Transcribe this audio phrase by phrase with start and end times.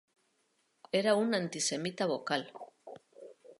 [0.99, 2.43] Era un antisemita vocal.